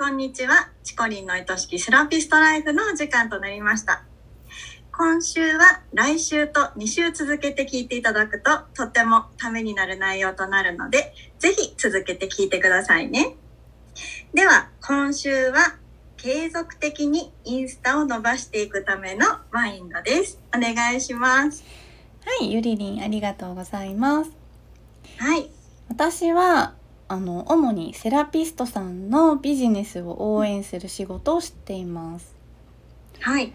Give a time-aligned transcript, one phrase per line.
[0.00, 0.70] こんにちは。
[0.82, 4.02] チコリンの愛しきセラピストライフのお時間となりました。
[4.90, 13.36] 今週は来週と2週続けて聞いていただくととってもためになる内容となるので、ぜひ続けて聞いてくださいね。
[14.32, 15.76] では、今週は
[16.16, 20.40] 継続的にインスタを伸ばしていくためのマインドです。
[20.56, 21.62] お願いします。
[22.24, 24.30] はい、ゆりりんありがとうございます。
[25.18, 25.50] はい。
[25.90, 26.72] 私は
[27.10, 32.36] あの主にセラピストさんのビジネスを応援する仕事をしています。
[33.18, 33.52] はい。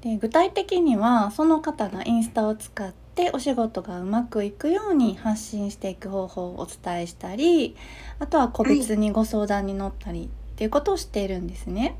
[0.00, 7.76] で具体的にはその方がインスタを使ってお仕事がうまくいくように発信していく方法をお伝えしたり
[8.18, 11.96] あとは個別にご相談に乗ったりっていうことをしているんですね。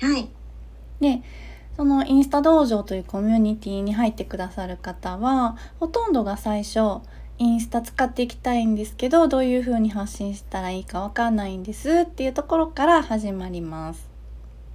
[0.00, 0.28] はい。
[1.00, 1.22] で
[1.76, 7.00] そのインスタ道場というコミュニティに入ってくださる方はほとんどが最初
[7.38, 14.08] インスタ使っていきたいんですけどどういう風に発信したらいいかわかんないんですっていうところから始まります。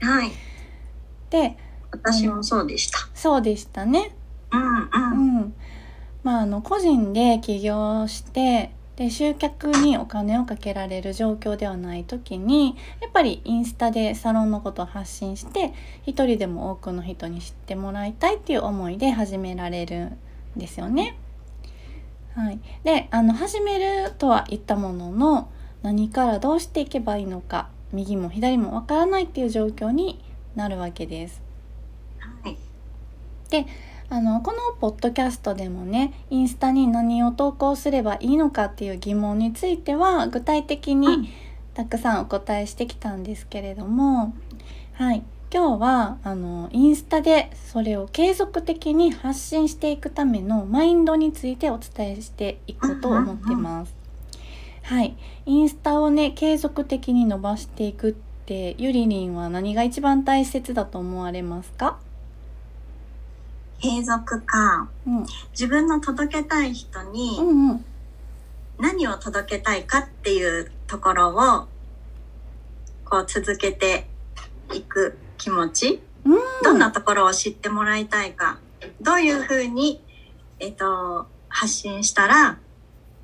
[0.01, 0.31] はい。
[1.29, 1.57] で
[1.91, 2.99] 私もそうでした。
[3.13, 4.15] そうでしたね。
[4.51, 5.37] うんううん。
[5.41, 5.53] ん、
[6.23, 15.73] まああの個人で起業してで集客にお金をかけられる状況ではない時にやっぱりインスタでサロンのことを発信して
[16.05, 20.17] 一人でも多くの人に知ってもらいたいっていう思いで始められるん
[20.55, 21.17] ですよね。
[22.35, 25.49] はい、であの始めるとは言ったものの
[25.83, 30.19] 何からどうしていけばいいのか右も左もわからないっていう状況に
[30.55, 31.41] なるわけです。
[32.43, 32.57] はい。
[34.09, 41.31] あのこのポッドキャストでもねインスタに何を投稿すればいいのかっていう疑問については具体的に
[41.73, 44.35] たくさんお答えしてきたんですけれども、
[44.93, 45.23] はい、
[45.53, 53.93] 今日はあのインスタでそれを継続的に発信していくためのマインドについてお伝えしていこうと思ってます。
[54.81, 58.13] はい、インスタをね継続的に伸ばしていくっ
[58.47, 61.99] てゆりりんは何が一番大切だと思われますか？
[63.79, 64.89] 継続か。
[65.05, 67.39] うん、自分の届けたい人に
[68.79, 71.67] 何を届けたいかっていうところを
[73.05, 74.07] こう続けて
[74.73, 78.59] いく気持ち、うんどんなところを知ってもらいたいか
[79.01, 80.01] どういうふうに、
[80.61, 82.57] えっと発信したら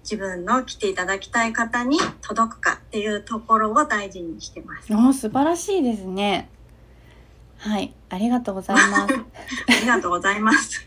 [0.03, 4.93] 自分の来ていただきたい方に届くかっていうところを大事にしてます。
[4.93, 6.49] お素晴らしいですね。
[7.57, 9.13] はい、ありがとうございます。
[9.15, 9.15] あ
[9.81, 10.85] りがとうございます。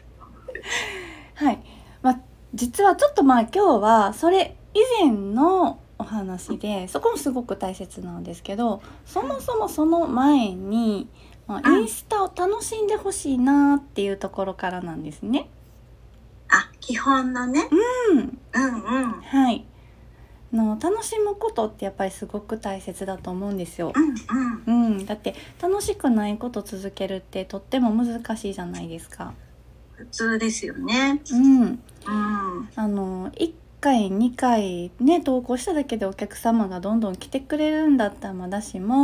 [1.37, 1.63] はい、
[2.03, 2.19] まあ
[2.53, 11.09] 実はちょっとまあ今日はそれ以前のお話でそこもすごく大切なんですけどそもそもその前に、
[11.47, 15.49] まあ、うんインスタを楽しんでほしいなっていうところからなんですね。
[16.49, 17.69] あ、基本のね。
[18.11, 19.13] うん、うんうん。
[19.23, 19.65] はい
[20.53, 23.93] の楽しむことってやっぱりすごく大切だと思うんですよ。
[23.95, 24.87] うんうん。
[24.97, 29.33] うん、だって楽しくないこと続けるってとっても難しいじゃないですか。
[29.93, 31.23] 普通ですよね。
[31.31, 31.79] うん、うん。
[32.75, 38.95] あの1回2回ね投稿しただけでお客様がどんどん来てくれるんだったらまだしも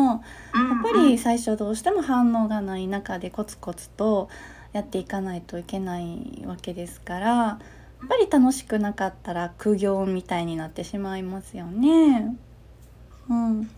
[0.54, 4.28] ややっぱり最初どうしても反応がない中でコツコツと
[4.72, 7.58] やっていかないといけないわけですからや
[8.04, 12.36] っぱり楽しくなかったら苦行みたいになってしまいますよね。
[13.28, 13.70] うん、で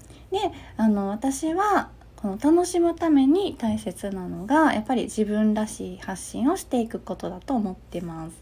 [0.76, 8.36] あの私はこの楽しむために大切なのがやっぱり自分らしい発信をしていくことだと思ってます。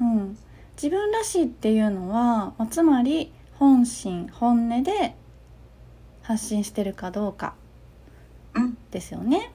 [0.00, 0.38] うん、
[0.80, 5.16] 自分らしいっていうのは、まあつまり本心本音で
[6.22, 7.54] 発信してるかどうか
[8.54, 9.50] うんですよね。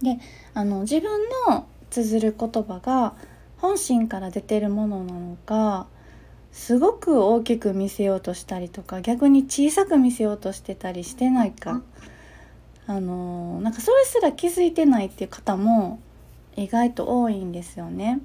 [0.00, 0.18] で
[0.54, 3.14] あの自分の綴る言葉が
[3.58, 5.86] 本心から出てるものなのか
[6.52, 11.82] すごく大きく見せようとしたりとか逆に小さく見せようとしてたりしてないか、
[12.86, 16.00] あのなんかそれすら気づいてないっていう方も
[16.56, 18.20] 意外と多いんですよね。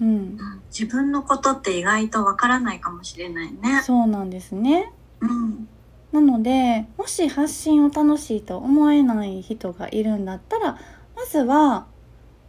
[0.00, 0.38] うん、うん
[0.70, 3.82] 自分のことって意外とわからないかもしれないね。
[3.84, 4.92] そうなんですね。
[5.20, 5.68] うん。
[6.12, 10.78] なのでもし発信を楽しいと思えない人がいるんだったら
[11.16, 11.86] まずは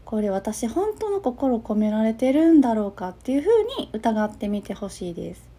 [0.05, 5.49] これ私本当の心込められてるんだろうかっていうふうに疑ってみてほしいです。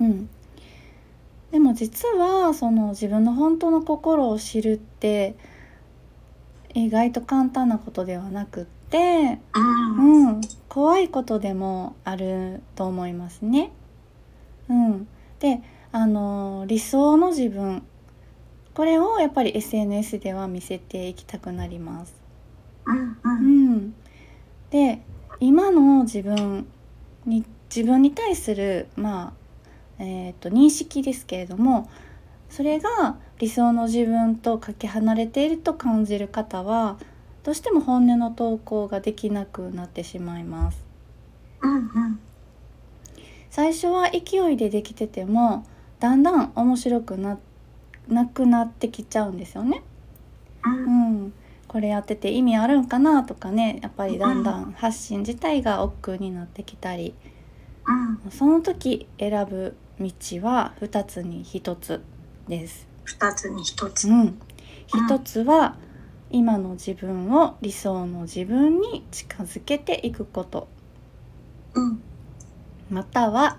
[0.00, 0.06] うん。
[0.06, 0.28] うん、
[1.50, 5.34] でも実はその自分の本当の心を知るって
[6.74, 8.66] 意外と簡単なことではなく
[9.54, 10.28] うん。
[10.28, 13.72] うん、怖いことでもあると思いますね。
[14.68, 15.62] うん、で
[15.92, 17.84] あの理想の自分
[18.74, 22.14] これをやっぱり SNS では見せていきたくなります。
[22.86, 22.98] うん。
[22.98, 23.76] ううん。
[23.76, 23.94] ん、
[24.70, 25.00] で
[25.40, 26.66] 今の自分
[27.24, 27.44] に
[27.74, 29.46] 自分に対するまあ
[29.98, 31.88] えー、と認識ですけれども
[32.50, 36.98] それが理想の自分とかけ離れていると感じる方は
[37.46, 40.84] どうしても本音の投稿ができなくなってしまいます。
[41.62, 42.18] うんうん。
[43.50, 45.64] 最初は勢いでできてても
[46.00, 47.38] だんだん面白くな
[48.08, 49.84] なくなってきちゃうんですよね。
[50.64, 51.26] ううん。
[51.26, 51.32] ん、
[51.68, 57.14] これやってて意味あるんかなとかねやっぱりだんだん発信自体が億劫になってきたり。
[57.86, 58.30] うん。
[58.32, 60.10] その時選ぶ道
[60.42, 62.02] は2つに1つ
[62.48, 62.88] です。
[63.04, 64.08] 二つに一つ。
[64.08, 64.36] うん、
[64.88, 65.76] 1つは
[66.30, 70.68] 今の自分を理想の自分に近づけていくこと。
[71.74, 72.00] うん。
[72.90, 73.58] または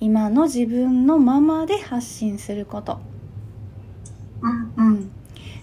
[0.00, 3.00] 今の自分のままで発信すること、
[4.42, 4.94] うんうん。
[4.94, 5.10] うん、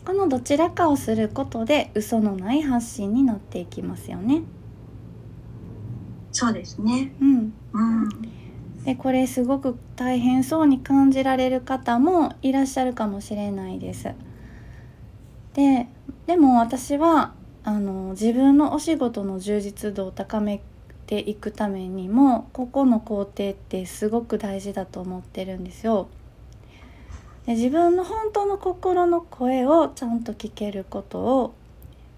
[0.06, 4.44] このどちらかをすることで嘘のない発信になっていきますよね。
[6.32, 7.14] そうですね。
[7.22, 8.10] うん、うん。
[8.84, 14.10] でこれすごく大変そうに感じられる方もいらっしゃるかもしれないです。
[15.54, 15.88] で
[16.28, 17.34] でも私は
[17.64, 20.62] あの自分のお仕事の充実度を高め
[21.08, 26.08] ていくためにもここの工程ってすごく大事だと思ってるんですよ。
[27.46, 31.54] で自分の本当の心の声をちゃんと聞けることを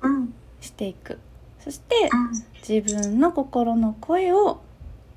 [0.01, 0.33] うん。
[0.61, 1.19] していく。
[1.59, 2.47] そしてうん。
[2.67, 4.61] 自分の心の声を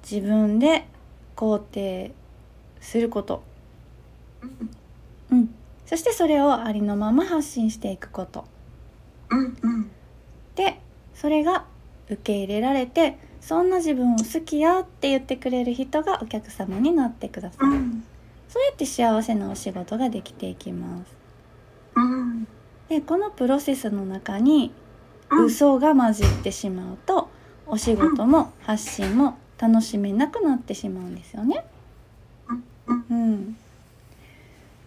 [0.02, 0.86] 自分で
[1.36, 2.12] 肯定
[2.80, 3.42] すること、
[5.30, 5.54] うん、
[5.86, 8.44] そしてそれをありのまま発信していくこと
[9.30, 9.90] うんうん。
[10.54, 10.80] で
[11.14, 11.64] それが
[12.08, 18.04] 受け入れられてそんな自分を好きやって言ってくれる人がお客様になってください、うん。
[18.48, 21.16] そうやって幸せなお仕事ができていきます。
[21.96, 22.46] うん。
[22.88, 24.72] でこのプロセスの中に
[25.30, 25.44] うん。
[25.46, 27.28] 嘘が混じってしまうと
[27.66, 31.64] お仕事も発信も楽しめなくなってしまうんですよね。
[32.48, 33.04] うん。
[33.10, 33.56] うん、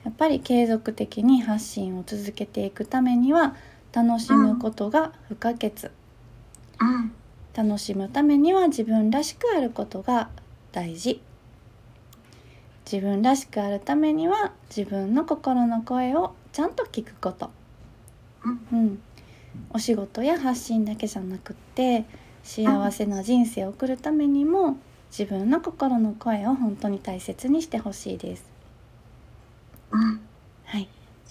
[0.04, 3.56] やっぱり継続的に発信を続けていくためには
[3.94, 5.92] 楽しむことが不可欠。
[6.81, 7.13] うん。
[7.54, 10.30] 楽しむためには自分らしくあることが
[10.72, 11.22] 大事。
[12.92, 17.51] 自分らしくあるためには自分の心の声をちゃんと聞くこと。
[18.44, 18.80] うん。
[18.80, 19.01] うん、
[19.69, 22.06] お仕事や発信だけじゃなくって
[22.44, 24.78] 幸せな人生を送るためにも
[25.12, 28.46] 自分の心の声を本当に大切にしてほしいです。
[29.92, 30.00] うん。
[30.01, 30.19] はい、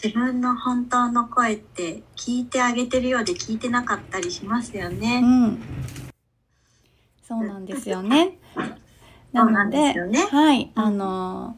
[0.02, 5.20] 自分の本当の声って聞いてあげてるようで聞いてなかったりしますようね。
[5.20, 5.62] ん、
[7.22, 8.38] そうなんですよね。
[9.32, 9.94] なので、
[10.30, 10.82] はい、うん。
[10.82, 11.56] あの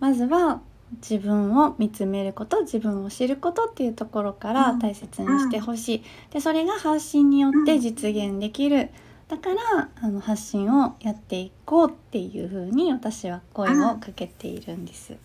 [0.00, 0.60] まずは
[0.96, 4.78] 自分を見つめること自分を知ることっていうところからうん。
[4.78, 8.90] 大切にしてほしい、でそれが発信によって実現できる、
[9.26, 15.16] だからあの発信をやっていこうっていう風に私は声をかけているんです。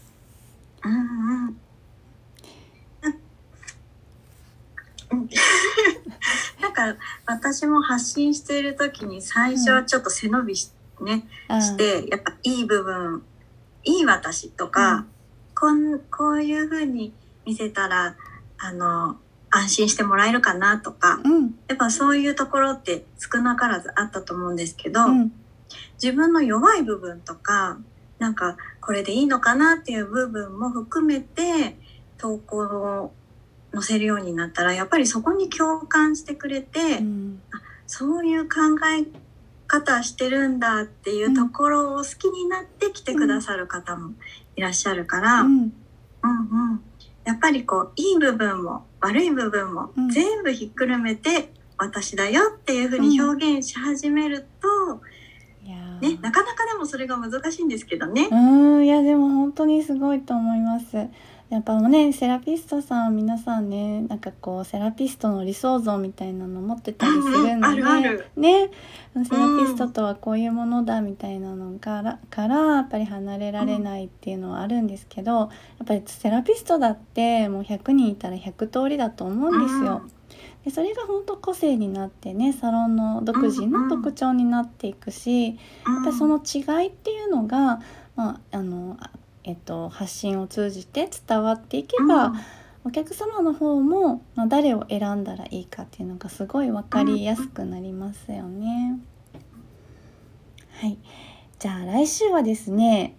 [0.83, 1.47] うんうん。
[1.47, 1.59] うん
[6.61, 6.95] なんか
[7.25, 10.71] 私も発信している時に最初はちょっと背伸びし,、
[11.01, 13.23] ね、あしてやっぱいい部分
[13.83, 15.05] いい私とか、
[15.55, 17.13] こんこういう風に
[17.45, 18.15] 見せたら
[18.57, 19.17] あの
[19.49, 21.55] 安心してもらえるかなとかうん。
[21.67, 25.31] やっぱそういうところって少なからずあったと思うんですけど、うん。
[26.01, 27.77] 自分の弱い部分とか
[28.19, 31.77] なんかこれでいいのかなっていう部分も含めて
[32.17, 33.13] 投稿を
[33.73, 37.41] 載せるようになったらやっぱりそこに共感してくれて、うん。
[37.87, 39.07] そういう考え
[39.67, 44.13] 方してるんだっていうところを好きになって来てくださる方も
[44.55, 45.63] いらっしゃるから、うん、うんう
[46.75, 46.81] ん。
[47.25, 50.09] やっぱりこういい部分も悪い部分もうん。
[50.09, 54.67] 全部ひっくるめて私だよっていうふうに表現し始めると、
[55.65, 56.15] いやー。
[56.15, 58.27] ね、なかなかでもそれが難しいんですけどね。
[58.29, 58.35] う
[58.79, 58.85] ん。
[58.85, 60.97] いやでも本当にすごいと思います。
[61.49, 68.25] やっぱねセラピストさん皆さんねなんかこうセラピストの理想像みたいなの持ってたりするんで、うんうんある。
[68.35, 68.69] ね。
[69.15, 75.49] セラピストとはこういうものだみたいなのからからやっぱり離れられないっていうのはあるんですけどやっ
[75.87, 80.03] ぱりセラピストだってもう100人いたら100通りだと思うんですよ。
[80.65, 87.81] でそれが本当個性になってねサロンの独自の特徴になっていくし、ややっぱりその違いっていうのが、
[88.15, 89.09] まああのあ
[89.49, 92.33] えっと、発信を通じて伝わっていけば、
[92.83, 98.99] お客様の方も、まあ、誰を選んだらいいかっていうのがすごい分かりやすくなりますよね。
[100.79, 100.99] はい、
[101.57, 103.15] じゃあ来週はですね、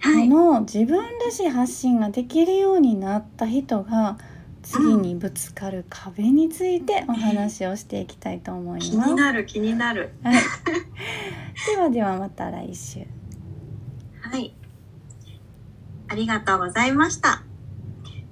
[0.00, 4.18] はい、この自分らしい発信ができるようになった人が
[4.62, 9.10] 次にぶつかる壁についてお話をしていきたいと思い気ます。
[9.10, 10.10] になる気になる。
[10.24, 10.34] はい、
[11.74, 13.06] ではではまた来週。
[14.20, 14.57] はい。
[16.08, 17.42] ありがとうございました。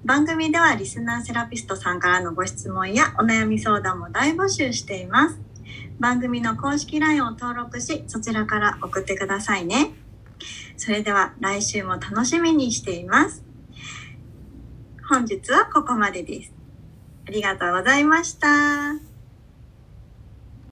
[0.05, 5.41] 番組ではリスナーセラピストさんからのご質問やお悩み相談も大募集しています。
[5.99, 9.93] 番組の公式 LINE を登録し、そちらから送ってくださいね。
[10.77, 13.45] それでは来週も楽しみにしています。
[15.09, 16.53] 本日はここまでです。
[17.27, 19.16] ありがとうございました。